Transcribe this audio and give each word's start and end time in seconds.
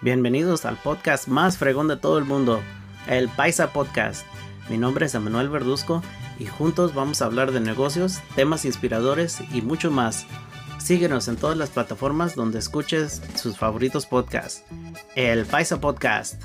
Bienvenidos 0.00 0.64
al 0.64 0.76
podcast 0.76 1.26
más 1.26 1.58
fregón 1.58 1.88
de 1.88 1.96
todo 1.96 2.18
el 2.18 2.24
mundo, 2.24 2.62
el 3.08 3.28
Paisa 3.28 3.72
Podcast. 3.72 4.24
Mi 4.68 4.78
nombre 4.78 5.06
es 5.06 5.14
Emanuel 5.16 5.48
Verduzco 5.48 6.04
y 6.38 6.46
juntos 6.46 6.94
vamos 6.94 7.20
a 7.20 7.24
hablar 7.24 7.50
de 7.50 7.58
negocios, 7.58 8.20
temas 8.36 8.64
inspiradores 8.64 9.40
y 9.52 9.60
mucho 9.60 9.90
más. 9.90 10.24
Síguenos 10.78 11.26
en 11.26 11.34
todas 11.34 11.56
las 11.56 11.70
plataformas 11.70 12.36
donde 12.36 12.60
escuches 12.60 13.20
sus 13.34 13.58
favoritos 13.58 14.06
podcasts. 14.06 14.62
El 15.16 15.44
Paisa 15.46 15.80
Podcast. 15.80 16.40